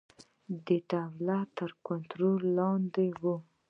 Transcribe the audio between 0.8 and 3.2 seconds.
دولت تر کنټرول لاندې